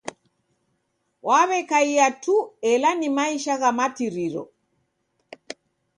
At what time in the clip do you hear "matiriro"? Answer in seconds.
3.77-4.43